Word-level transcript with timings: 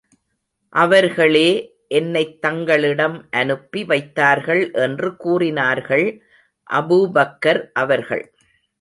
அவர்களே 0.69 1.49
என்னைத் 1.87 2.41
தங்களிடம் 2.41 3.27
அனுப்பி 3.31 3.83
வைத்தார்கள் 3.83 4.71
என்று 4.71 5.15
கூறினார்கள் 5.15 6.21
அபூபக்கர் 6.73 7.71
அவர்கள். 7.73 8.33